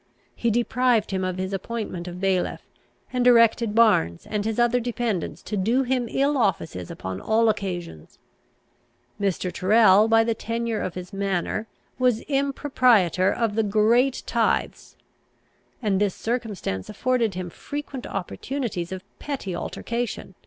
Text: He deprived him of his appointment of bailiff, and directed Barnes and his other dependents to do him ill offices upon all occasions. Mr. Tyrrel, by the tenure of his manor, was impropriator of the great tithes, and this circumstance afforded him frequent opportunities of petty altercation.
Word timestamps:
He 0.35 0.49
deprived 0.49 1.11
him 1.11 1.23
of 1.23 1.37
his 1.37 1.53
appointment 1.53 2.07
of 2.07 2.19
bailiff, 2.19 2.63
and 3.13 3.23
directed 3.23 3.75
Barnes 3.75 4.25
and 4.25 4.45
his 4.45 4.57
other 4.57 4.79
dependents 4.79 5.43
to 5.43 5.55
do 5.55 5.83
him 5.83 6.07
ill 6.09 6.39
offices 6.39 6.89
upon 6.89 7.21
all 7.21 7.49
occasions. 7.49 8.17
Mr. 9.21 9.53
Tyrrel, 9.53 10.07
by 10.07 10.23
the 10.23 10.33
tenure 10.33 10.81
of 10.81 10.95
his 10.95 11.13
manor, 11.13 11.67
was 11.99 12.23
impropriator 12.25 13.31
of 13.31 13.53
the 13.53 13.61
great 13.61 14.23
tithes, 14.25 14.95
and 15.83 16.01
this 16.01 16.15
circumstance 16.15 16.89
afforded 16.89 17.35
him 17.35 17.51
frequent 17.51 18.07
opportunities 18.07 18.91
of 18.91 19.03
petty 19.19 19.55
altercation. 19.55 20.33